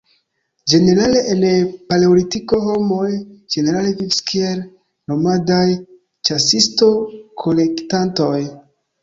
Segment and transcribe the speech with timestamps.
[0.71, 1.43] Ĝenerale en
[1.91, 3.09] Paleolitiko, homoj
[3.57, 4.65] ĝenerale vivis kiel
[5.13, 5.61] nomadaj
[6.31, 8.35] ĉasisto-kolektantoj.